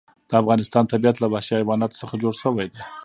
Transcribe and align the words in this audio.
د 0.29 0.31
افغانستان 0.41 0.83
طبیعت 0.93 1.15
له 1.19 1.27
وحشي 1.33 1.53
حیواناتو 1.59 1.99
څخه 2.01 2.15
جوړ 2.23 2.33
شوی 2.41 2.67
دی. 2.71 2.81